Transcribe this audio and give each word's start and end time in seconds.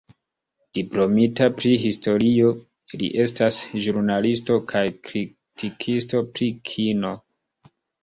Diplomita 0.77 1.49
pri 1.57 1.73
historio, 1.83 2.49
li 3.03 3.11
estas 3.27 3.61
ĵurnalisto 3.87 4.61
kaj 4.75 4.85
kritikisto 5.11 6.27
pri 6.35 6.53
kino. 6.75 7.17